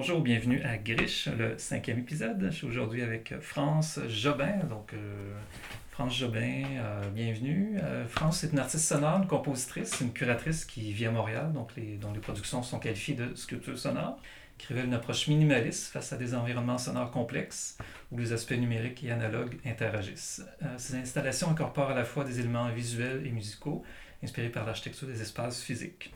[0.00, 2.42] Bonjour, bienvenue à Grish, le cinquième épisode.
[2.50, 4.56] Je suis aujourd'hui avec France Jobin.
[4.66, 5.34] Donc, euh,
[5.90, 7.76] France Jobin, euh, bienvenue.
[7.82, 11.72] Euh, France est une artiste sonore, une compositrice, une curatrice qui vit à Montréal, donc
[12.00, 14.18] dont les productions sont qualifiées de sculpture sonore,
[14.56, 17.76] qui révèle une approche minimaliste face à des environnements sonores complexes
[18.10, 20.42] où les aspects numériques et analogues interagissent.
[20.78, 23.84] ces installations incorporent à la fois des éléments visuels et musicaux
[24.22, 26.10] inspirés par l'architecture des espaces physiques.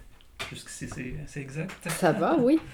[0.51, 0.89] Jusqu'ici,
[1.27, 1.73] c'est exact.
[1.89, 2.59] Ça va, oui.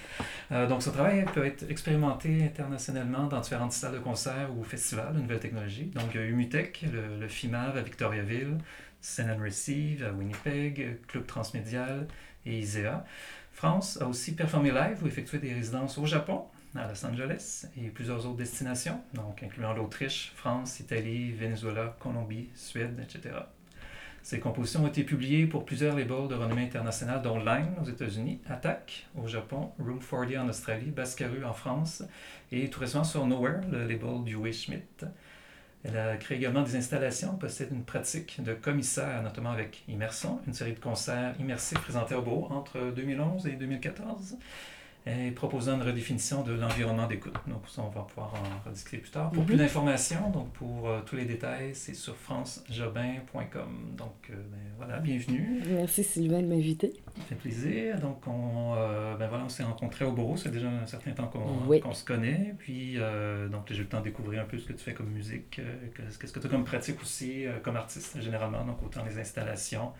[0.52, 5.14] Euh, donc, ce travail peut être expérimenté internationalement dans différentes salles de concert ou festivals
[5.14, 5.84] de nouvelles technologies.
[5.94, 8.58] Donc, il y a Umutech, le, le FIMAV à Victoriaville,
[9.00, 12.08] Send and Receive à Winnipeg, Club Transmédial
[12.46, 13.04] et ISEA.
[13.52, 17.88] France a aussi performé live ou effectué des résidences au Japon, à Los Angeles et
[17.88, 23.34] plusieurs autres destinations, donc incluant l'Autriche, France, Italie, Venezuela, Colombie, Suède, etc.
[24.22, 28.40] Ces compositions ont été publiées pour plusieurs labels de renommée internationale, dont Line aux États-Unis,
[28.48, 32.02] Attack au Japon, Room 40 en Australie, Bascaru en France
[32.52, 35.06] et tout récemment sur Nowhere, le label du Schmidt.
[35.82, 40.52] Elle a créé également des installations, possède une pratique de commissaire, notamment avec Immersion, une
[40.52, 44.36] série de concerts immersifs présentés au Beau entre 2011 et 2014
[45.06, 47.34] et proposant une redéfinition de l'environnement d'écoute.
[47.46, 49.30] Donc, ça, on va pouvoir en rediscuter plus tard.
[49.30, 49.60] Pour plus mhm.
[49.60, 53.94] d'informations, donc pour euh, tous les détails, c'est sur francejobin.com.
[53.96, 55.62] Donc, euh, ben, voilà, bienvenue.
[55.70, 56.92] Merci Sylvain de m'inviter.
[57.16, 57.98] Ça fait plaisir.
[57.98, 60.36] Donc, on, euh, ben, voilà, on s'est rencontrés au bureau.
[60.36, 62.54] C'est déjà un certain temps qu'on se connaît.
[62.58, 62.98] Puis,
[63.50, 65.60] donc, j'ai eu le temps de découvrir un peu ce que tu fais comme musique,
[65.96, 69.92] qu'est-ce que tu as comme pratique aussi comme artiste généralement, donc autant les installations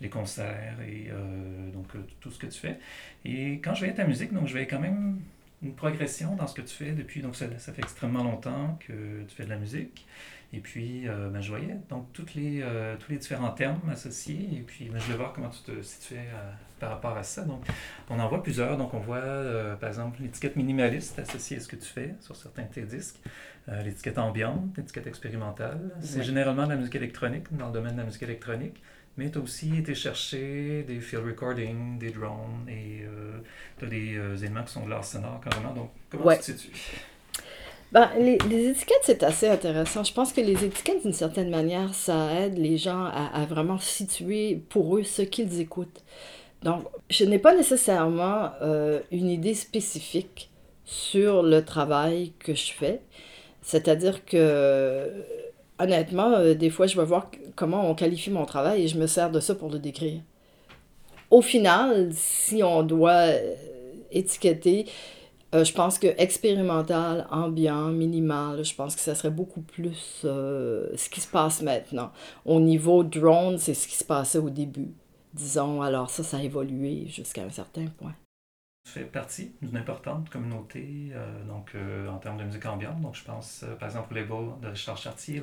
[0.00, 2.78] les concerts et euh, donc euh, tout ce que tu fais.
[3.24, 5.20] Et quand je voyais ta musique, donc je voyais quand même
[5.62, 9.22] une progression dans ce que tu fais depuis, donc ça, ça fait extrêmement longtemps que
[9.28, 10.06] tu fais de la musique.
[10.52, 12.64] Et puis, euh, ben, je voyais donc toutes les,
[12.98, 14.48] tous les différents termes associés.
[14.52, 16.26] Et puis, ben, je voulais voir comment tu te situais
[16.80, 17.42] par rapport à ça.
[17.42, 17.62] Donc,
[18.08, 18.76] on en voit plusieurs.
[18.76, 22.62] Donc, on voit, par exemple, l'étiquette minimaliste associée à ce que tu fais sur certains
[22.62, 23.20] de tes disques.
[23.84, 25.92] l'étiquette ambiante, l'étiquette expérimentale.
[26.00, 28.82] C'est généralement de la musique électronique, dans le domaine de la musique électronique.
[29.20, 33.38] Mais tu as aussi été chercher des field recording, des drones et euh,
[33.78, 35.74] tu as des euh, éléments qui sont de l'art sonore carrément.
[35.74, 36.72] Donc, comment tu te situes?
[37.92, 40.04] Ben, les, les, étiquettes, c'est assez intéressant.
[40.04, 43.78] Je pense que les étiquettes, d'une certaine manière, ça aide les gens à, à vraiment
[43.78, 46.02] situer pour eux ce qu'ils écoutent.
[46.62, 50.50] Donc, je n'ai pas nécessairement euh, une idée spécifique
[50.86, 53.02] sur le travail que je fais.
[53.60, 55.12] C'est-à-dire que
[55.80, 59.06] honnêtement, euh, des fois, je vais voir comment on qualifie mon travail et je me
[59.06, 60.20] sers de ça pour le décrire.
[61.30, 63.54] Au final, si on doit euh,
[64.10, 64.86] étiqueter,
[65.54, 71.08] euh, je pense que expérimental, ambiant, minimal, je pense que ça serait beaucoup plus ce
[71.10, 72.10] qui se passe maintenant.
[72.44, 74.92] Au niveau drone, c'est ce qui se passait au début.
[75.34, 78.14] Disons, alors ça, ça a évolué jusqu'à un certain point
[78.90, 83.00] fait partie d'une importante communauté euh, donc, euh, en termes de musique ambiante.
[83.00, 85.42] Donc, je pense euh, par exemple au label de Richard Chartier,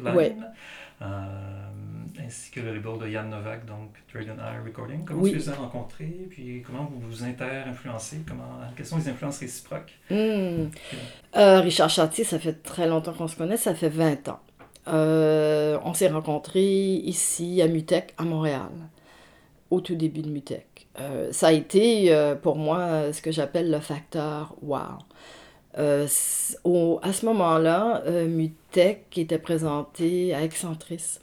[1.01, 5.05] ainsi que le label de Yann Novak, donc Dragon Eye Recording.
[5.05, 9.39] Comment vous les avez rencontrés, puis comment vous vous inter-influencez, comment, quelles sont les influences
[9.39, 9.93] réciproques?
[10.09, 10.69] Hmm.
[11.33, 14.39] Richard Chartier, ça fait très longtemps qu'on se connaît, ça fait 20 ans.
[14.87, 18.71] on s'est rencontrés ici à Mutec, à Montréal,
[19.69, 20.87] au tout début de Mutec.
[20.99, 24.97] Euh, ça a été euh, pour moi ce que j'appelle le facteur wow.
[25.77, 31.19] Euh, à ce moment-là, Mutech était présenté à Excentris.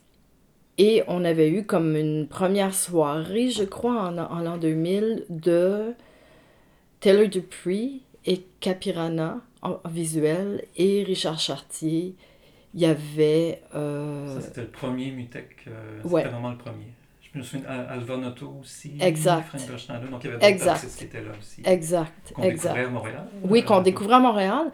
[0.78, 5.94] Et on avait eu comme une première soirée, je crois, en, en l'an 2000, de
[7.00, 12.14] Taylor Dupree et Capirana en, visuel et Richard Chartier.
[12.74, 13.60] Il y avait.
[13.72, 15.68] Ça, c'était le premier Mutech.
[16.04, 16.92] c'était vraiment le premier.
[17.34, 18.92] Je me souviens Alvanotto aussi.
[19.00, 19.48] Exact.
[19.48, 21.62] Frank donc il y avait d'autres artistes qui étaient là aussi.
[21.64, 22.32] Exact.
[22.32, 23.26] Qu'on découvrait à Montréal.
[23.42, 24.70] Oui, qu'on découvrait à Montréal.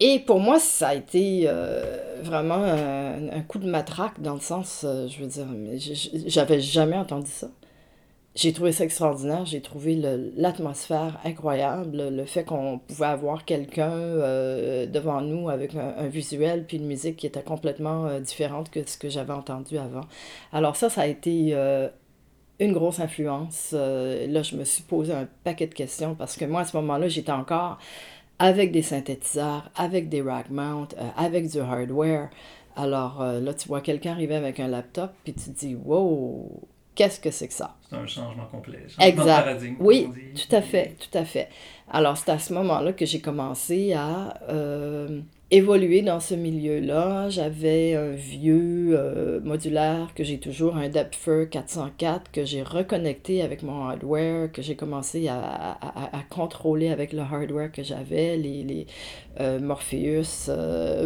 [0.00, 4.84] Et pour moi, ça a été euh, vraiment un, coup de matraque dans le sens,
[4.84, 5.46] euh, je veux dire,
[6.26, 7.48] j'avais jamais entendu ça
[8.34, 9.46] j'ai trouvé ça extraordinaire.
[9.46, 9.94] J'ai trouvé
[10.36, 12.08] l'atmosphère incroyable.
[12.10, 17.16] Le fait qu'on pouvait avoir quelqu'un euh, devant nous avec un, visuel puis une musique
[17.16, 20.04] qui était complètement euh, différente que ce que j'avais entendu avant.
[20.52, 21.88] Alors ça, ça a été euh,
[22.58, 23.72] une grosse influence.
[23.72, 27.06] là, je me suis posé un paquet de questions parce que moi, à ce moment-là,
[27.06, 27.78] j'étais encore
[28.40, 32.30] avec des synthétiseurs, avec des rack mounts, avec du hardware.
[32.74, 36.62] Alors là, tu vois quelqu'un arriver avec un laptop, puis tu te dis, wow,
[36.94, 37.76] qu'est-ce que c'est que ça?
[37.88, 38.80] C'est un changement complet.
[38.88, 39.24] Changement Exact.
[39.40, 40.42] De paradigme, Oui, dit.
[40.48, 41.48] tout à fait, tout à fait.
[41.90, 45.20] Alors, c'est à ce moment-là que j'ai commencé à euh,
[45.50, 47.28] évoluer dans ce milieu-là.
[47.28, 53.62] J'avais un vieux euh, modulaire que j'ai toujours, un Deptford 404, que j'ai reconnecté avec
[53.62, 58.62] mon hardware, que j'ai commencé à, à- à contrôler avec le hardware que j'avais, les,
[58.64, 58.86] les
[59.40, 60.50] euh, Morpheus,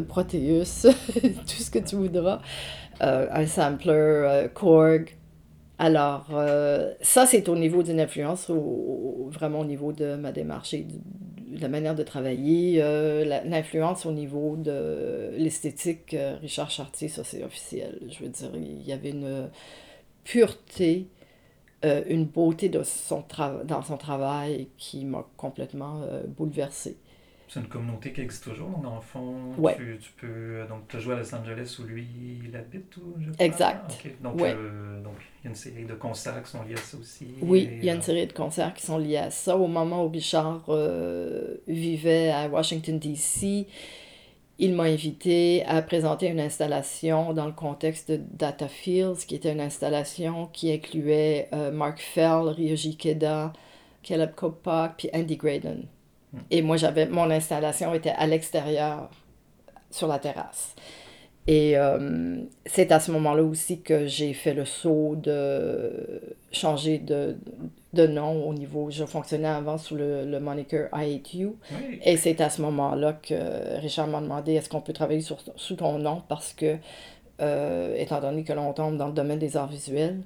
[0.08, 0.82] Proteus,
[1.22, 2.40] tout ce que tu voudras,
[3.00, 5.14] un sampler Korg.
[5.78, 10.84] Alors, euh, ça, c'est au niveau d'une influence, vraiment au niveau de ma démarche et
[10.84, 12.82] de la manière de travailler.
[12.82, 18.00] Euh, L'influence au niveau de l'esthétique, euh, Richard Chartier, ça, c'est officiel.
[18.10, 19.48] Je veux dire, il y avait une
[20.24, 21.08] pureté,
[21.84, 23.22] une beauté dans son
[23.98, 26.02] travail qui m'a complètement
[26.36, 26.96] bouleversée.
[27.48, 28.68] C'est une communauté qui existe toujours.
[28.68, 29.74] Donc, dans le fond, Ouais.
[29.76, 30.66] tu, tu peux.
[30.68, 32.06] Donc, tu as joué à Los Angeles où lui,
[32.44, 33.46] il habite, ou je crois?
[33.46, 33.90] Exact.
[34.04, 34.12] Ok.
[34.22, 34.54] Donc, Ouais.
[34.54, 37.26] euh, donc, il y a une série de concerts qui sont liés à ça aussi.
[37.40, 39.56] Oui, il y a euh, une série de concerts qui sont liés à ça.
[39.56, 43.66] Au moment où Richard euh, vivait à Washington, D.C.,
[44.60, 49.52] il m'a invité à présenter une installation dans le contexte de Data Fields, qui était
[49.52, 53.52] une installation qui incluait euh, Mark Fell, Ryoji Ikeda,
[54.02, 55.84] Caleb Kopak, puis Andy Graydon.
[56.32, 56.38] Hmm.
[56.50, 59.10] Et moi, j'avais mon installation était à l'extérieur,
[59.90, 60.74] sur la terrasse.
[61.46, 66.20] Et euh, c'est à ce moment-là aussi que j'ai fait le saut de
[66.52, 67.38] changer de,
[67.94, 68.90] de nom au niveau.
[68.90, 71.56] Je fonctionnais avant sous le, le moniker I Hate You.
[71.72, 72.00] Oui.
[72.04, 75.76] Et c'est à ce moment-là que Richard m'a demandé est-ce qu'on peut travailler sur, sous
[75.76, 76.22] ton nom?
[76.28, 76.76] Parce que,
[77.40, 80.20] euh, étant donné que l'on tombe dans le domaine des arts visuels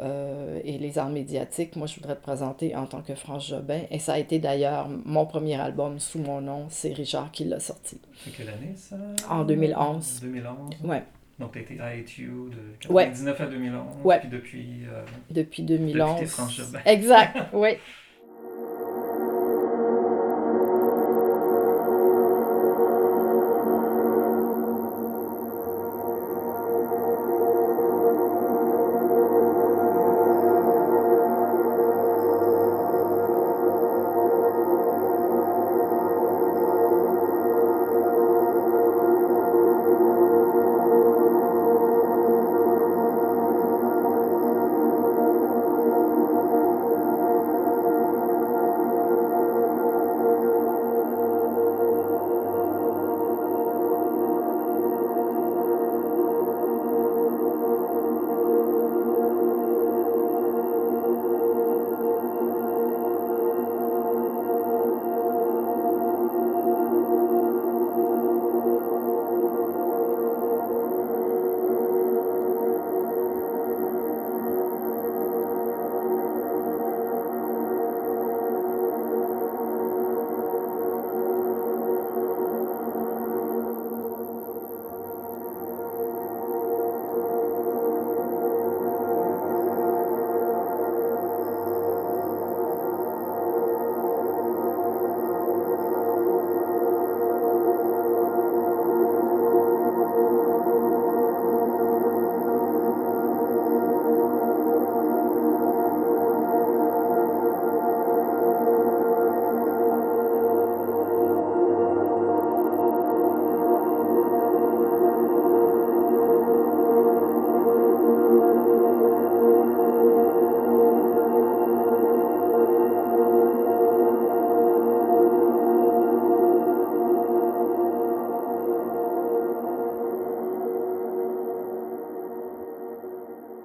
[0.00, 3.80] euh, et les arts médiatiques, moi je voudrais te présenter en tant que France Jobin.
[3.90, 7.60] Et ça a été d'ailleurs mon premier album sous mon nom, c'est Richard qui l'a
[7.60, 8.00] sorti.
[8.24, 8.96] C'est quelle année ça?
[9.28, 10.20] En 2011.
[10.22, 10.74] 2011.
[10.84, 11.02] Ouais,
[11.38, 13.04] Donc, tu as été You de Ouais.
[13.06, 13.84] 99 à 2011.
[14.04, 14.20] Ouais.
[14.20, 14.68] Puis depuis.
[14.92, 16.20] euh, depuis Depuis 2011.
[16.20, 16.80] t'es France Jobin.
[16.86, 17.70] Exact, oui.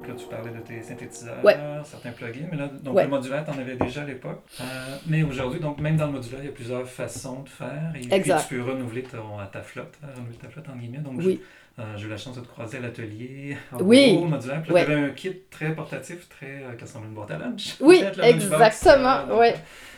[0.08, 1.56] Là, tu parlais de tes synthétiseurs, Ouais.
[1.84, 3.04] certains plugins, mais là, donc Ouais.
[3.04, 4.42] le modulaire, tu en avais déjà à l'époque.
[4.60, 4.64] Euh,
[5.08, 7.94] mais aujourd'hui, donc même dans le modulaire, il y a plusieurs façons de faire.
[7.96, 8.46] Et Exact.
[8.48, 9.18] puis, tu peux renouveler ton,
[9.52, 10.98] ta flotte, hein, renouveler ta flotte en guillemets.
[11.00, 11.42] Donc, Oui.
[11.78, 13.56] j'ai euh, j'ai eu la chance de te croiser à l'atelier.
[13.80, 14.18] Oui.
[14.22, 14.62] Au modulaire.
[14.64, 14.86] Puis Ouais.
[14.86, 16.64] tu avais un kit très portatif, très.
[16.64, 17.76] Euh, qui ressemble à une boîte à lunch.
[17.80, 19.56] Oui, lunchbox, exactement, euh, donc, ouais.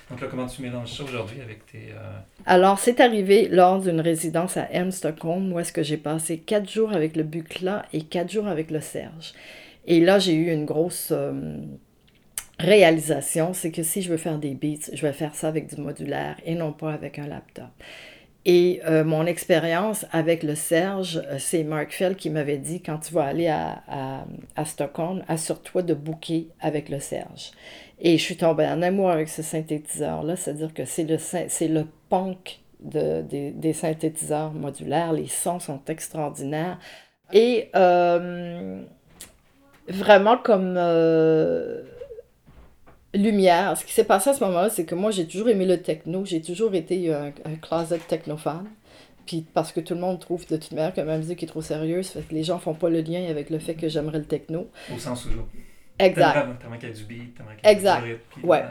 [0.10, 1.94] Donc là, comment tu mélanges ça aujourd'hui avec tes.
[1.94, 4.92] euh, Alors, c'est arrivé lors d'une résidence à M.
[4.92, 8.70] Stockholm, où est-ce que j'ai passé quatre jours avec le Bucla et quatre jours avec
[8.72, 9.34] le Serge.
[9.86, 11.58] Et là, j'ai eu une grosse euh,
[12.60, 15.82] réalisation, c'est que si je veux faire des beats, je vais faire ça avec du
[15.82, 17.70] modulaire et non pas avec un laptop.
[18.44, 22.98] Et euh, mon expérience avec le Serge, euh, c'est Mark Fell qui m'avait dit, quand
[22.98, 23.84] tu vas aller à,
[24.56, 27.52] à, Stockholm, assure-toi de booker avec le Serge.
[28.00, 31.86] Et je suis tombée en amour avec ce synthétiseur-là, c'est-à-dire que c'est le, c'est le
[32.10, 35.14] punk de, des, des synthétiseurs modulaires.
[35.14, 36.80] Les sons sont extraordinaires.
[37.32, 37.70] Et
[39.92, 41.82] vraiment comme euh,
[43.14, 43.78] lumière.
[43.78, 46.26] Ce qui s'est passé à ce moment-là, c'est que moi, j'ai toujours aimé le techno.
[46.26, 48.68] J'ai toujours été un, un closet technophane.
[49.26, 51.62] Puis parce que tout le monde trouve de toute manière que ma musique est trop
[51.62, 54.26] sérieuse, fait que les gens font pas le lien avec le fait que j'aimerais le
[54.26, 54.68] techno.
[54.94, 55.30] Au sens où.
[56.00, 56.48] Exact.
[56.98, 58.04] Du beat, Exact.
[58.04, 58.64] du rythme, Ouais.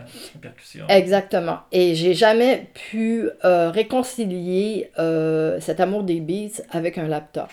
[0.43, 0.87] percussion.
[0.89, 1.61] Exactement.
[1.71, 7.51] Et j'ai jamais pu euh, réconcilier euh, cet amour des beats avec un laptop.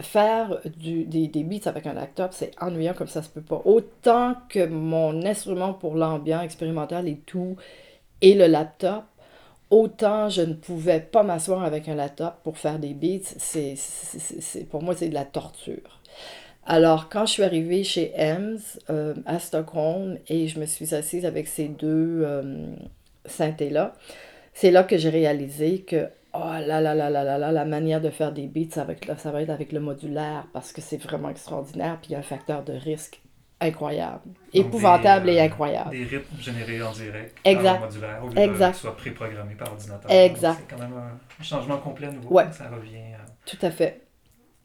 [0.00, 3.62] Faire des, beats avec un laptop, c'est ennuyant comme ça se peut pas.
[3.64, 7.56] Autant que mon instrument pour l'ambiance expérimental et tout,
[8.20, 9.04] et le laptop,
[9.70, 13.34] autant je ne pouvais pas m'asseoir avec un laptop pour faire des beats.
[13.38, 13.76] C'est-
[14.70, 16.00] pour moi, c'est de la torture.
[16.66, 18.58] Alors, quand je suis arrivée chez Ems
[18.90, 22.66] euh, à Stockholm et je me suis assise avec ces deux euh,
[23.24, 23.94] synthés-là,
[24.52, 28.00] c'est là que j'ai réalisé que, oh là là là là là là, la manière
[28.00, 30.80] de faire des beats, ça va être, ça va être avec le modulaire parce que
[30.80, 31.98] c'est vraiment extraordinaire.
[32.00, 33.20] Puis il y a un facteur de risque
[33.60, 35.90] incroyable, Donc, épouvantable des, et euh, incroyable.
[35.90, 37.78] Des rythmes générés en direct Exact.
[37.80, 38.68] par modulaire au lieu Exact.
[38.68, 40.10] de qu'ils soient préprogrammés par ordinateur.
[40.10, 40.58] Exact.
[40.60, 42.28] C'est quand même un changement complet nouveau.
[42.34, 42.44] Ouais.
[42.52, 42.96] Ça revient.
[43.14, 44.02] euh, Tout à fait.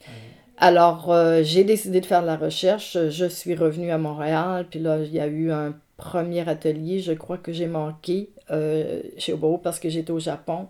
[0.02, 0.10] euh,
[0.58, 2.96] Alors, euh, j'ai décidé de faire de la recherche.
[3.10, 7.12] Je suis revenue à Montréal, puis là, il y a eu un premier atelier, je
[7.12, 10.68] crois que j'ai manqué euh, chez Oboro parce que j'étais au Japon.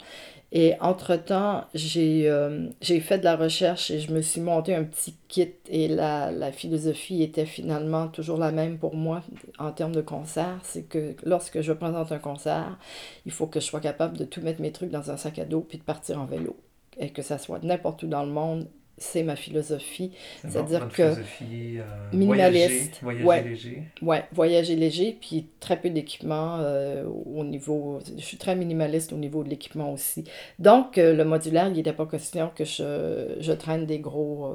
[0.56, 4.84] Et entre-temps, j'ai euh, j'ai fait de la recherche et je me suis monté un
[4.84, 9.24] petit kit et la, la philosophie était finalement toujours la même pour moi
[9.58, 10.60] en termes de concert.
[10.62, 12.78] C'est que lorsque je présente un concert,
[13.26, 15.44] il faut que je sois capable de tout mettre mes trucs dans un sac à
[15.44, 16.56] dos puis de partir en vélo.
[16.98, 20.12] Et que ça soit n'importe où dans le monde, c'est ma philosophie.
[20.40, 21.82] c'est C'est-à-dire que philosophie, euh,
[22.12, 23.42] minimaliste, Voyager, voyager ouais.
[23.42, 23.82] léger.
[24.02, 27.98] Ouais, voyager léger, puis très peu d'équipement euh, au niveau...
[28.16, 30.24] Je suis très minimaliste au niveau de l'équipement aussi.
[30.58, 34.54] Donc, euh, le modulaire, il n'était pas question que je, je traîne des gros,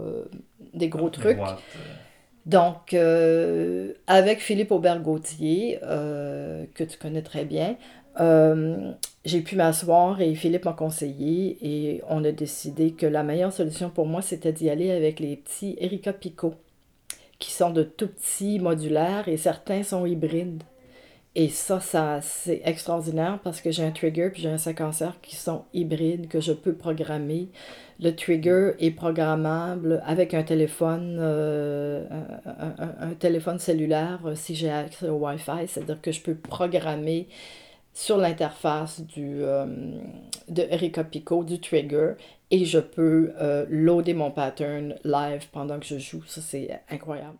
[0.73, 1.39] des gros trucs.
[2.45, 7.75] Donc, avec Philippe Aubert-Gauthier, que tu connais très bien,
[8.19, 8.91] euh,
[9.25, 13.89] j'ai pu m'asseoir et Philippe m'a conseillé et on a décidé que la meilleure solution
[13.89, 16.55] pour moi, c'était d'y aller avec les petits Erika Pico,
[17.39, 20.63] qui sont de tout petits modulaires et certains sont hybrides.
[21.35, 25.35] Et ça, ça c'est extraordinaire parce que j'ai un trigger puis j'ai un séquenceur qui
[25.35, 27.49] sont hybrides, que je peux programmer.
[28.01, 32.05] Le trigger est programmable avec un téléphone, euh,
[32.45, 36.35] un, un- un- téléphone cellulaire euh, si j'ai accès au Wi-Fi, c'est-à-dire que je peux
[36.35, 37.27] programmer
[37.93, 39.65] sur l'interface euh,
[40.47, 42.13] de Erika Pico, du trigger,
[42.51, 46.23] et je peux euh, loader mon pattern live pendant que je joue.
[46.25, 47.39] Ça, c'est incroyable.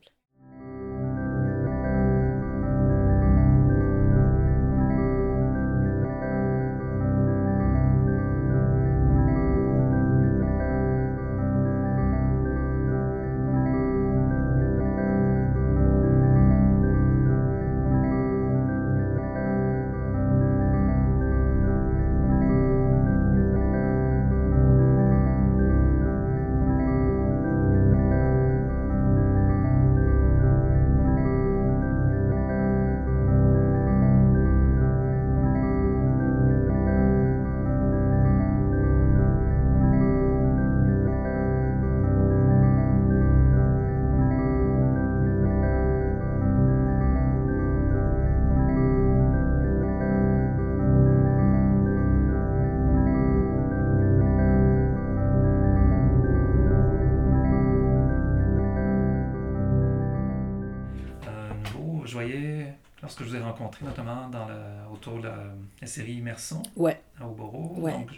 [63.19, 65.35] Lorsque je vous ai rencontré, notamment dans la, autour de la,
[65.81, 66.99] la série Immersion Ouais.
[67.19, 67.91] à Oboro, Ouais.
[67.91, 68.09] donc,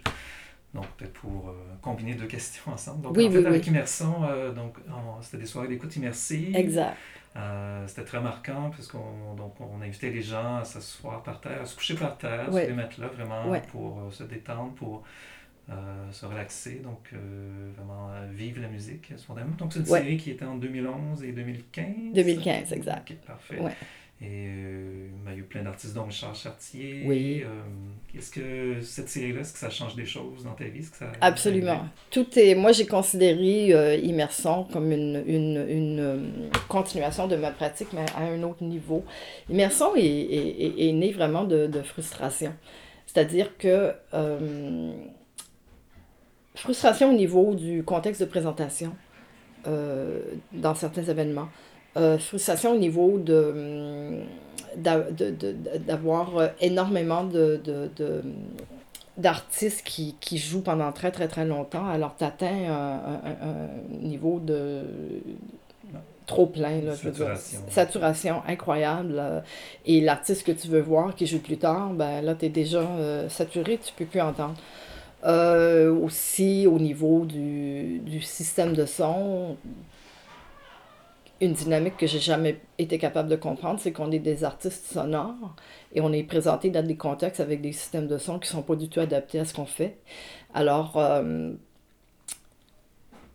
[0.73, 3.01] donc peut-être pour euh, combiner deux questions ensemble.
[3.03, 3.45] Donc, Oui, en oui, fait, oui.
[3.47, 6.55] avec Immersion, euh, donc, on- c'était des soirées d'écoute immersive.
[6.55, 6.97] Exact.
[7.37, 11.65] Euh, c'était très marquant puisqu'on donc, on invitait les gens à s'asseoir par terre, à
[11.65, 15.03] se coucher par terre, sur des matelas, vraiment pour se détendre, pour
[16.11, 17.13] se relaxer, donc
[17.77, 19.55] vraiment vivre la musique spontanément.
[19.57, 21.85] Donc c'est une série qui était en 2011 et 2015.
[22.13, 23.13] 2015, exact.
[23.25, 23.57] Parfait.
[24.23, 27.01] Et euh, il y a eu plein d'artistes, dont Charles Chartier.
[27.07, 27.41] Oui.
[27.43, 30.81] Euh, Est-ce que cette série-là, est-ce que ça change des choses dans ta vie?
[30.81, 31.87] Est-ce que ça- Absolument.
[32.11, 32.53] Tout est.
[32.53, 36.17] Moi, j'ai considéré euh, Immersion comme une, une, une, euh,
[36.67, 39.03] continuation de ma pratique, mais à un autre niveau.
[39.49, 42.53] Immersion est, est, est- est né vraiment de, de frustration.
[43.07, 43.91] C'est-à-dire que.
[46.55, 48.93] frustration au niveau du contexte de présentation
[49.65, 51.47] dans certains événements.
[51.97, 54.21] Euh, frustration au niveau de,
[54.77, 57.59] d'a- de- de- de- d'avoir euh, énormément de,
[59.17, 61.85] d'artistes qui, qui jouent pendant très très très longtemps.
[61.87, 62.95] Alors tu atteins un,
[63.49, 64.83] un- niveau de
[66.25, 67.25] trop plein, là, je veux dire.
[67.27, 67.59] Saturation.
[67.69, 69.15] Saturation incroyable.
[69.19, 69.41] euh,
[69.85, 72.79] et l'artiste que tu veux voir qui joue plus tard, ben là, tu es déjà
[72.79, 74.55] euh, saturé, tu peux plus entendre.
[75.25, 79.57] Euh, aussi, au niveau du, du système de son,
[81.41, 85.55] une dynamique que j'ai jamais été capable de comprendre, c'est qu'on est des artistes sonores
[85.93, 88.75] et on est présenté dans des contextes avec des systèmes de son qui sont pas
[88.75, 89.97] du tout adaptés à ce qu'on fait.
[90.53, 91.51] Alors, euh,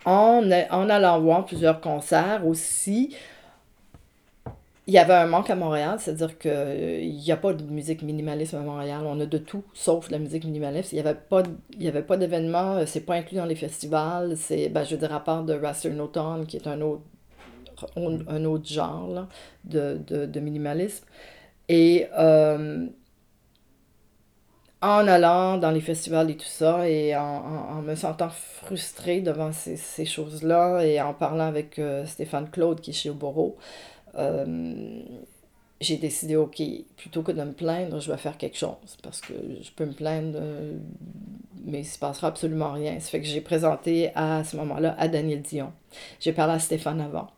[0.04, 3.16] en, en allant voir plusieurs concerts aussi,
[4.86, 8.54] il y avait un manque à Montréal, c'est-à-dire qu'il n'y a pas de musique minimaliste
[8.54, 9.00] à Montréal.
[9.04, 10.92] On a de tout, sauf la musique minimaliste.
[10.92, 11.42] Il n'y avait pas,
[11.76, 14.36] y avait pas d'événements, euh, c'est pas inclus dans les festivals.
[14.36, 17.02] C'est, ben, je veux dire, à part de Raster No Tone, qui est un autre,
[17.96, 19.26] un, un autre genre
[19.64, 21.04] de, de, minimalisme.
[21.68, 22.86] Et euh,
[24.82, 29.50] en allant dans les festivals et tout ça, et en, en- me sentant frustrée devant
[29.52, 33.56] ces, choses-là, et en parlant avec euh, Stéphane Claude, qui est chez Oboro,
[34.16, 35.02] euh,
[35.80, 36.62] j'ai décidé, OK,
[36.96, 38.76] plutôt que de me plaindre, je vais faire quelque chose.
[39.02, 40.78] Parce que je peux me plaindre, euh,
[41.64, 42.98] mais il ne se passera absolument rien.
[43.00, 45.72] Ça fait que j'ai présenté à ce moment-là à Daniel Dion.
[46.20, 47.28] J'ai parlé à Stéphane avant.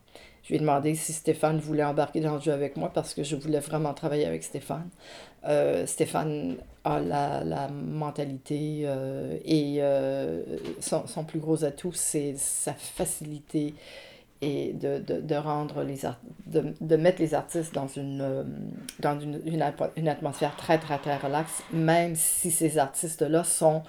[0.49, 3.23] Je lui ai demandé si Stéphane voulait embarquer dans le jeu avec moi parce que
[3.23, 4.89] je voulais vraiment travailler avec Stéphane.
[5.45, 10.41] Euh, Stéphane a la, la mentalité euh, et euh,
[10.79, 13.75] son, plus gros atout, c'est sa facilité
[14.41, 18.45] et de, de, de rendre les art- de, de mettre les artistes dans une
[18.99, 19.39] dans une,
[19.97, 23.83] une atmosphère très très très relaxe même si ces artistes là sont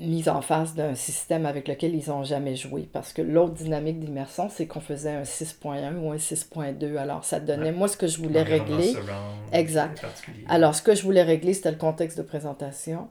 [0.00, 3.54] euh, mis en face d'un système avec lequel ils n'ont jamais joué parce que l'autre
[3.54, 7.72] dynamique d'immersion c'est qu'on faisait un 6.1 ou un 6.2 alors ça donnait Ouais.
[7.72, 8.94] moi ce que je voulais régler
[9.52, 10.02] Exact.
[10.48, 13.08] alors, ce que je voulais régler, c'était le contexte de présentation.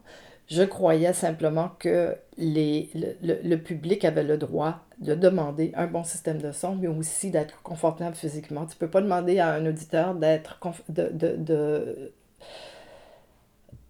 [0.50, 5.88] Je croyais simplement que les, le, le- le public avait le droit de demander un
[5.88, 8.66] bon système de son, mais aussi d'être confortable physiquement.
[8.66, 12.12] Tu peux pas demander à un auditeur d'être de, de, de,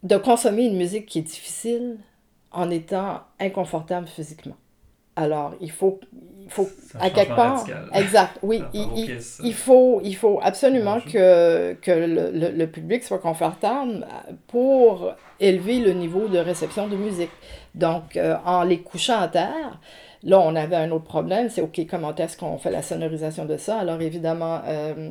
[0.03, 1.97] de consommer une musique qui est difficile
[2.51, 4.55] en étant inconfortable physiquement.
[5.15, 5.99] Alors, il faut,
[6.43, 7.57] il faut à quelque part...
[7.65, 7.89] radical.
[7.93, 8.63] Exact, oui.
[8.73, 13.17] Il- il- pièces, il faut, il faut absolument que, que le, le- le public soit
[13.19, 14.05] confortable
[14.47, 17.31] pour élever le niveau de réception de musique.
[17.73, 19.79] Donc, euh, en les couchant à terre,
[20.23, 23.57] là, on avait un autre problème, c'est OK, comment est-ce qu'on fait la sonorisation de
[23.57, 23.79] ça?
[23.79, 25.09] Alors, évidemment, euh,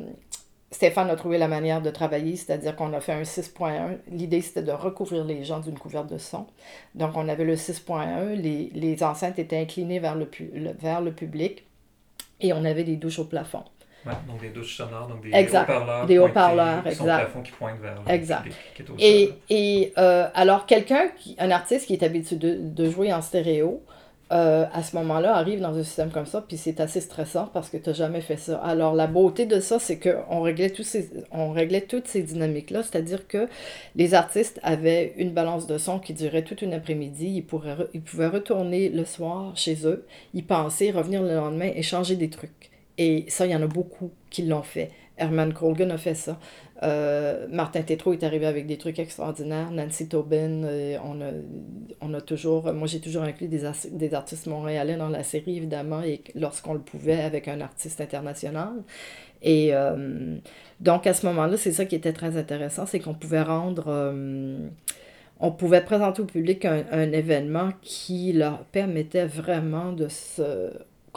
[0.69, 3.97] Stéphane a trouvé la manière de travailler, c'est-à-dire qu'on a fait un 6.1.
[4.11, 6.45] L'idée, c'était de recouvrir les gens d'une couverte de son.
[6.93, 10.99] Donc, on avait le 6.1, les, les enceintes étaient inclinées vers le, pu- le- vers
[11.01, 11.65] le public
[12.41, 13.63] et on avait des douches au plafond.
[14.05, 16.05] Ouais, donc des douches sonores, donc des haut-parleurs.
[16.05, 17.17] Des haut-parleurs, exact.
[17.17, 17.51] plafond qui
[17.81, 18.43] vers le Exact.
[18.43, 19.35] public qui est au Et, sol.
[19.49, 21.07] et euh, alors, quelqu'un,
[21.39, 23.81] un artiste qui est habitué de, de jouer en stéréo,
[24.31, 27.69] euh, à ce moment-là, arrive dans un système comme ça, puis c'est assez stressant parce
[27.69, 28.57] que tu n'as jamais fait ça.
[28.57, 33.27] Alors, la beauté de ça, c'est qu'on réglait, ces, on réglait toutes ces dynamiques-là, c'est-à-dire
[33.27, 33.47] que
[33.95, 37.27] les artistes avaient une balance de son qui durait toute une après-midi.
[37.27, 37.45] Ils,
[37.93, 42.29] ils pouvaient retourner le soir chez eux, y penser, revenir le lendemain et changer des
[42.29, 42.69] trucs.
[42.97, 44.91] Et ça, il y en a beaucoup qui l'ont fait.
[45.17, 46.39] Herman Colgan a fait ça.
[46.83, 49.71] Euh, Martin Tétrault est arrivé avec des trucs extraordinaires.
[49.71, 51.31] Nancy Tobin, euh, on, a,
[52.01, 53.65] on a toujours, moi j'ai toujours inclus des,
[54.13, 58.73] artistes montréalais dans la série, évidemment, et lorsqu'on le pouvait avec un artiste international.
[59.41, 60.37] Et euh,
[60.79, 64.13] donc à ce moment-là, c'est ça qui était très intéressant, c'est qu'on pouvait rendre,
[65.39, 70.71] on pouvait présenter au public un événement qui leur permettait vraiment de se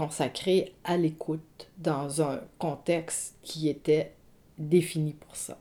[0.05, 4.13] consacrer à l'écoute dans un contexte qui était
[4.59, 5.59] défini pour ça.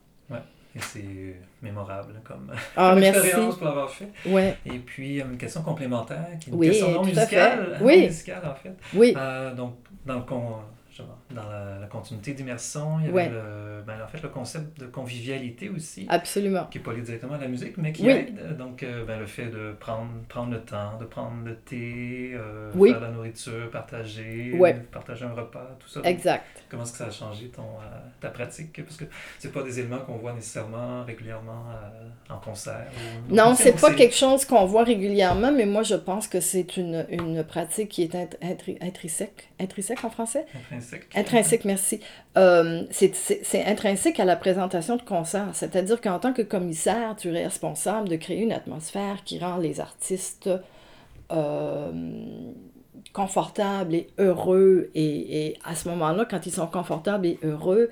[0.76, 4.08] Et c'est mémorable comme, Ah, comme expérience pour l'avoir fait.
[4.28, 7.78] Ouais, Et puis, euh, une question complémentaire, qui est une Oui, question non musicale.
[7.80, 8.06] non Oui.
[8.06, 8.74] musicale, en fait.
[8.94, 9.74] oui, Euh, donc,
[10.06, 10.58] dans, le con-
[11.32, 13.30] dans la, la continuité d'immersion, il y avait Ouais.
[13.30, 16.66] le, ben, en fait, le concept de convivialité aussi, absolument.
[16.72, 18.12] qui n'est pas lié directement à la musique, mais qui Oui.
[18.12, 18.58] aide.
[18.58, 22.72] Donc, euh, ben, le fait de prendre, prendre le temps, de prendre le thé, euh,
[22.76, 22.92] Oui.
[22.92, 24.74] faire la nourriture, partager, Ouais.
[24.92, 26.02] partager un repas, tout ça.
[26.04, 26.44] Exact.
[26.70, 28.84] Comment est-ce que ça a changé ton, euh, ta pratique?
[28.84, 29.06] Parce que
[29.38, 32.88] c'est pas des éléments qu'on voit nécessairement régulièrement euh, en concert.
[33.30, 36.78] ou- Non, c'est pas quelque chose qu'on voit régulièrement, mais moi je pense que c'est
[36.78, 39.50] une, une pratique qui est int- intri- intrinsèque.
[39.60, 40.46] Intrinsèque en français?
[40.56, 41.08] Intrinsèque.
[41.20, 42.00] Intrinsèque, merci.
[42.38, 45.48] Euh, c'est- intrinsèque à la présentation de concert.
[45.54, 49.80] C'est-à-dire qu'en tant que commissaire, tu es responsable de créer une atmosphère qui rend les
[49.80, 50.50] artistes
[51.32, 51.92] euh,
[53.14, 54.90] confortables et heureux.
[54.96, 57.90] Et, et à ce moment-là, quand ils sont confortables et heureux,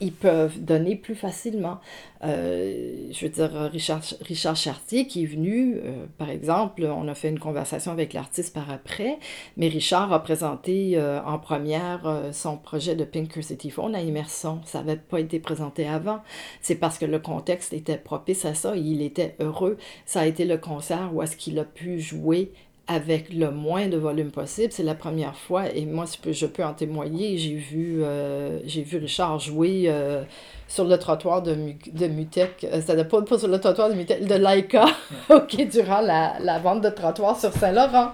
[0.00, 1.78] ils peuvent donner plus facilement.
[2.24, 7.14] Euh, je veux dire, Richard, Richard Chartier qui est venu, euh, par exemple, on a
[7.14, 9.18] fait une conversation avec l'artiste par après,
[9.56, 14.60] mais Richard a présenté euh, en première son projet de Pink City Phone à Immersion.
[14.64, 16.20] Ça n'avait pas été présenté avant.
[16.60, 19.78] C'est parce que le contexte était propice à ça et il était heureux.
[20.04, 22.52] Ça a été le concert où est-ce qu'il a pu jouer
[22.88, 24.72] avec le moins de volume possible.
[24.72, 27.36] C'est la première fois, et moi, je peux, je peux en témoigner.
[27.36, 30.22] J'ai vu, euh, j'ai vu Richard jouer euh,
[30.68, 31.56] sur le trottoir de,
[31.92, 32.64] de Mutec.
[32.72, 34.86] Euh, pas, pas sur le trottoir de Mutec, de Laika,
[35.30, 38.12] ok, durant la, la vente de trottoir sur Saint-Laurent.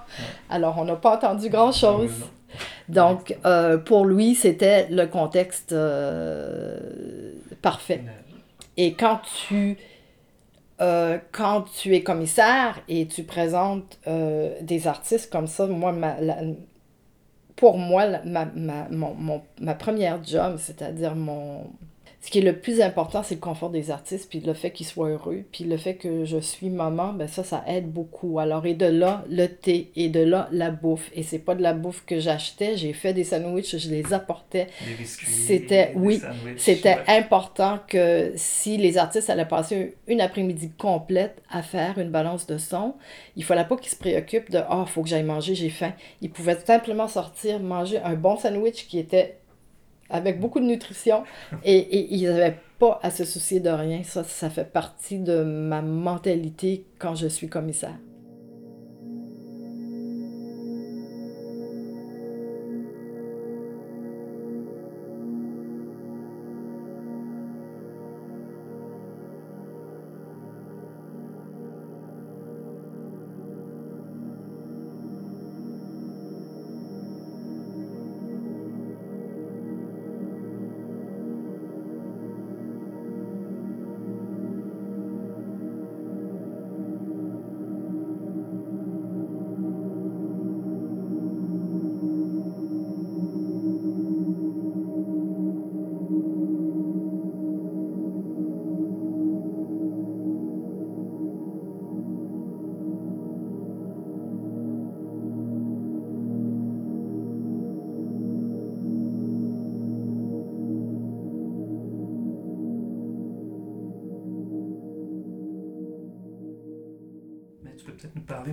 [0.48, 2.12] Alors, on n'a pas entendu grand-chose.
[2.88, 5.74] Donc, euh, pour lui, c'était le contexte
[7.60, 8.02] parfait.
[8.78, 9.76] Et quand tu,
[10.82, 16.20] euh, quand tu es commissaire et tu présentes euh, des artistes comme ça, moi, ma,
[16.20, 16.42] la-
[17.56, 21.70] pour moi, ma, ma, mon- ma première job, c'est-à-dire mon...
[22.24, 24.86] Ce qui est le plus important, c'est le confort des artistes, puis le fait qu'ils
[24.86, 28.38] soient heureux, puis le fait que je suis maman, ben ça, ça aide beaucoup.
[28.38, 31.10] Alors, et de là, le thé, et de là, la bouffe.
[31.16, 34.68] Et c'est pas de la bouffe que j'achetais, j'ai fait des sandwichs, je les apportais.
[34.86, 35.26] Des biscuits.
[35.26, 36.20] C'était- oui,
[36.58, 37.04] C'était ouais.
[37.18, 42.56] important que si les artistes allaient passer une après-midi complète à faire une balance de
[42.56, 42.94] son,
[43.34, 45.92] il fallait pas qu'ils se préoccupent de Ah, faut que j'aille manger, j'ai faim.
[46.20, 49.38] Ils pouvaient simplement sortir, manger un bon sandwich qui était
[50.12, 51.24] avec beaucoup de nutrition
[51.64, 54.02] et, ils n'avaient pas à se soucier de rien.
[54.04, 57.96] Ça, ça fait partie de ma mentalité quand je suis commissaire.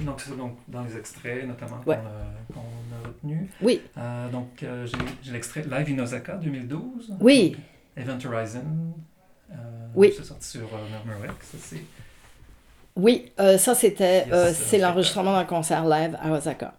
[0.10, 1.98] Donc donc dans les extraits notamment Ouais.
[2.54, 3.50] qu'on a, retenus.
[3.62, 4.88] Oui, Euh, donc euh,
[5.22, 7.16] j'ai l'extrait Live in Osaka 2012.
[7.20, 7.56] oui,
[7.98, 8.64] Event Horizon.
[9.52, 9.56] euh,
[9.96, 10.14] Oui.
[10.16, 11.34] C'est sorti sur euh, Murmurex.
[11.46, 11.84] ça, c'est-
[12.96, 13.32] oui.
[13.40, 16.74] euh, ça, c'était Yes, euh, euh, c'est l'enregistrement d'un concert live à Osaka.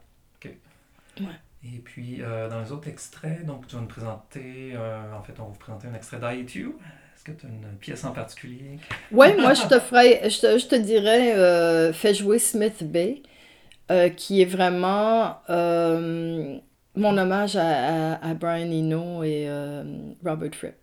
[1.63, 5.35] Et puis euh, dans les autres extraits, donc tu vas nous présenter, euh, en fait
[5.39, 6.73] on va vous présenter un extrait d'IETU.
[7.21, 8.79] Est-ce que tu as une pièce en particulier?
[9.13, 13.21] Oui, moi, je te ferais, je te, je te dirais, euh, fais jouer Smith Bay,
[13.91, 16.57] euh, qui est vraiment euh,
[16.97, 19.51] mon hommage à, à, à Brian Eno et
[20.25, 20.75] Robert Fripp.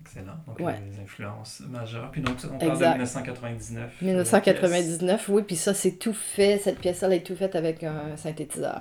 [0.00, 0.36] Excellent.
[0.46, 0.74] Donc Ouais.
[0.90, 2.10] les influences majeures.
[2.12, 2.88] Puis donc on parle Exact.
[2.88, 3.82] de 1999.
[3.84, 4.02] euh, pièce.
[4.02, 8.16] 1999, oui, puis ça, c'est tout fait, cette pièce-là, elle est tout faite avec un
[8.16, 8.80] synthétiseur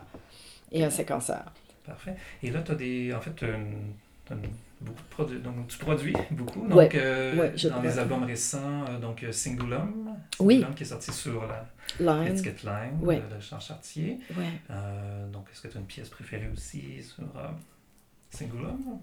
[0.72, 1.44] et un séquenceur.
[1.86, 2.16] Parfait.
[2.42, 3.14] Et là, tu as des.
[3.14, 3.94] En fait, une-
[4.32, 4.50] une-
[4.84, 5.24] beaucoup.
[5.40, 6.68] Donc, tu produis beaucoup.
[6.68, 6.90] Donc, Ouais.
[6.96, 10.16] euh, Ouais, dans les albums récents, euh, donc euh, Singulum.
[10.40, 10.56] Oui.
[10.56, 11.66] Singulum qui est sorti sur la
[12.00, 12.26] Line.
[12.30, 13.22] l'étiquette Line Ouais.
[13.30, 14.20] de, de Charles Chartier.
[14.70, 17.24] Euh, donc, est-ce que tu as une pièce préférée aussi sur
[18.30, 19.00] Singulum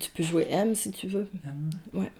[0.00, 1.28] Tu peux jouer M si tu veux.
[1.46, 1.70] Hum.
[1.92, 2.10] Ouais.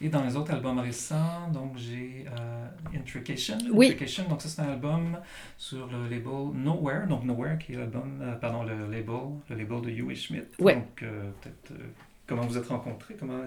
[0.00, 3.56] Et dans les autres albums récents, donc j'ai euh, Intrication.
[3.72, 3.86] Oui.
[3.86, 5.18] Intrication, donc ça c'est un album
[5.56, 9.14] sur le label Nowhere, donc Nowhere qui est l'album, euh, pardon, le label,
[9.48, 10.46] le label de Huey Schmidt.
[10.58, 10.74] Ouais.
[10.74, 11.80] Donc euh, peut-être
[12.26, 13.38] comment vous êtes rencontrés, comment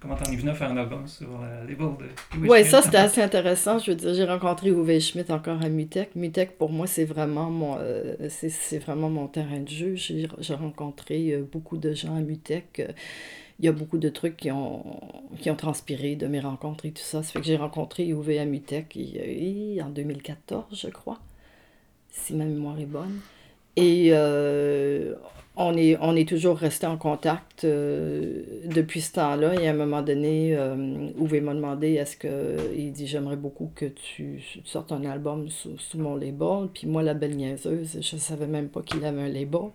[0.00, 2.70] comment t'en es venu à faire un album sur le label de Huey Oui, Schmidt?
[2.70, 3.80] ça c'était assez intéressant.
[3.80, 6.14] Je veux dire, j'ai rencontré Uwe Schmidt encore à Mutec.
[6.14, 7.76] Mutec, pour moi, c'est vraiment mon,
[8.28, 9.96] c'est, vraiment mon terrain de jeu.
[9.96, 12.80] J'ai, rencontré beaucoup de gens à Mutec.
[13.58, 14.84] Il y a beaucoup de trucs qui ont,
[15.40, 17.22] qui ont transpiré de mes rencontres et tout ça.
[17.22, 18.04] Ça fait que j'ai rencontré
[18.96, 21.18] il- il- en 2014, je crois,
[22.10, 23.20] si ma mémoire est bonne.
[23.80, 25.14] Et euh,
[25.54, 29.54] on est, on est toujours resté en contact euh, depuis ce temps-là.
[29.54, 30.74] Et à un moment donné, euh,
[31.16, 32.56] Uwe m'a demandé est-ce que.
[32.76, 36.70] Il dit J'aimerais beaucoup que tu sortes un album sous, sous mon label.
[36.74, 39.70] Puis moi, la belle niaiseuse, je savais même pas qu'il avait un label.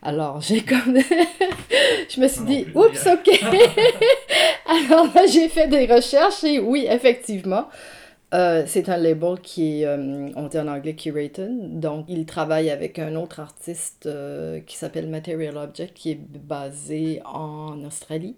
[0.00, 0.96] Alors j'ai comme.
[2.08, 3.06] je me suis dit Oups.
[3.06, 3.44] OK.
[4.90, 7.66] Alors là, j'ai fait des recherches et oui, effectivement.
[8.32, 12.70] Euh, c'est un label qui est, euh, on dit en anglais curated, donc il travaille
[12.70, 18.36] avec un autre artiste euh, qui s'appelle Material Object, qui est basé en Australie.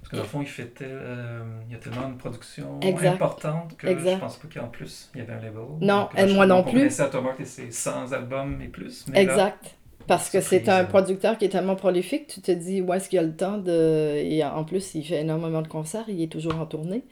[0.00, 3.88] Parce que dans le fond, il, fait il y a tellement de production importante que
[3.88, 5.62] je pense pas qu'en plus, il y avait un label.
[5.80, 6.88] Non, moi non plus.
[6.90, 7.10] ça
[7.44, 9.04] c'est 100 albums et plus.
[9.14, 9.74] exact.
[10.06, 13.18] Parce que c'est un producteur qui est tellement prolifique, tu te dis où est-ce qu'il
[13.18, 14.14] a le temps de...
[14.16, 17.04] Et en plus, il fait énormément de concerts, il est toujours en tournée.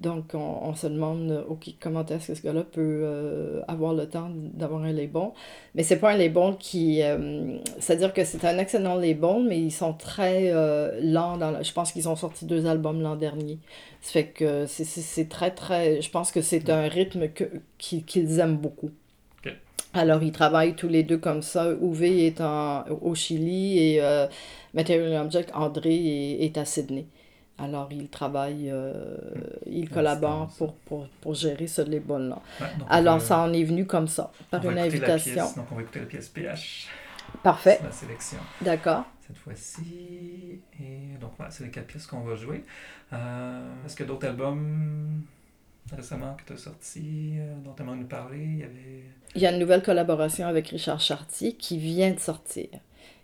[0.00, 4.30] Donc, on, se demande, OK, comment est-ce que ce gars-là peut euh, avoir le temps
[4.34, 5.28] d'avoir un label?
[5.74, 7.02] Mais c'est pas un label qui...
[7.02, 11.36] Euh, c'est-à-dire que c'est un excellent label, mais ils sont très euh, lents.
[11.36, 13.58] Dans je pense qu'ils ont sorti deux albums l'an dernier.
[14.00, 16.00] Ça fait que c'est très, très...
[16.00, 17.28] Je pense que c'est un rythme
[17.76, 18.90] qu'ils aiment beaucoup.
[19.92, 21.72] Alors, ils travaillent tous les deux comme ça.
[21.72, 24.00] Uwe est en, au Chili et
[24.72, 27.04] Material Object, André est à Sydney.
[27.62, 29.16] Alors, il travaille, euh,
[29.66, 32.40] il collabore pour, pour, pour, gérer ce label-là.
[32.88, 35.44] Alors, ça en est venu comme ça, par une invitation.
[35.56, 36.88] donc, on va écouter la pièce PH.
[37.42, 37.76] Parfait.
[37.80, 38.38] C'est la sélection.
[38.62, 39.04] D'accord.
[39.26, 40.60] Cette fois-ci.
[40.80, 42.64] Et donc, voilà, c'est les quatre pièces qu'on va jouer.
[43.12, 45.22] Euh, est-ce qu'il y a d'autres albums
[45.94, 48.42] récemment que tu as sortis, euh, dont tu aimerais nous parler?
[48.42, 49.04] Il y avait.
[49.34, 52.68] Il y a une nouvelle collaboration avec Richard Chartier qui vient de sortir.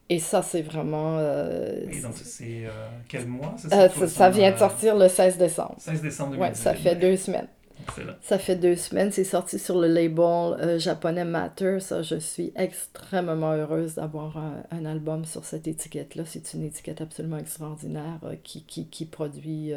[0.08, 1.16] Et ça, c'est vraiment.
[1.18, 2.70] Euh, et donc, c'est euh,
[3.08, 3.56] quel mois?
[3.58, 5.74] Ça, euh, ça, vient de sortir le 16 décembre.
[5.78, 7.48] 16 décembre Oui, ça fait deux semaines.
[7.82, 8.12] Excellent.
[8.20, 9.10] Ça fait deux semaines.
[9.10, 11.80] C'est sorti sur le label japonais Matter.
[11.80, 16.22] Ça, je suis extrêmement heureuse d'avoir un, un, album sur cette étiquette-là.
[16.24, 19.72] C'est une étiquette absolument extraordinaire qui, qui, qui, produit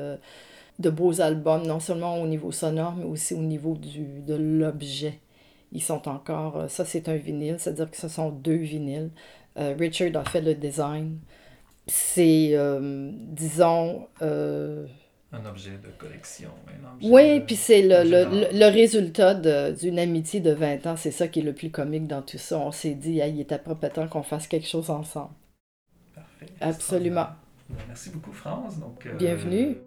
[0.77, 5.19] de beaux albums, non seulement au niveau sonore, mais aussi au niveau du, de l'objet.
[5.71, 6.65] Ils sont encore.
[6.69, 9.09] Ça, c'est un vinyle, c'est-à-dire que ce sont deux vinyles.
[9.57, 11.19] Euh, Richard a fait le design.
[11.87, 14.07] C'est, euh, disons...
[14.21, 14.85] Euh,
[15.31, 16.49] un objet de collection.
[17.03, 20.95] oui, puis c'est le, le, le, résultat d'une amitié de 20 ans.
[20.95, 22.57] C'est ça qui est le plus comique dans tout ça.
[22.57, 25.33] On s'est dit, il était pas temps qu'on fasse quelque chose ensemble.
[26.15, 26.47] Parfait.
[26.61, 27.27] Absolument.
[27.87, 28.79] Merci beaucoup, France.
[28.79, 29.77] Donc, Bienvenue.